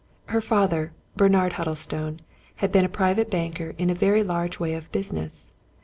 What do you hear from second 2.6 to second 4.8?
been a private banker in a very large way